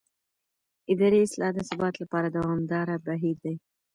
[0.91, 3.55] اداري اصلاح د ثبات لپاره دوامداره بهیر دی